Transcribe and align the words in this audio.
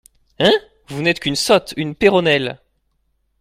Hein?… 0.39 0.55
vous 0.87 1.03
n’êtes 1.03 1.19
qu’une 1.19 1.35
sotte, 1.35 1.75
une 1.77 1.93
péronnelle! 1.93 2.57